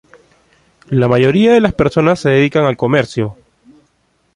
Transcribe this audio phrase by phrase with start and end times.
[0.89, 3.37] La mayoría de las personas se dedican al comercio.